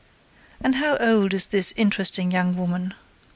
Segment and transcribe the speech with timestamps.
[0.59, 2.95] "And how old is this interesting young woman?"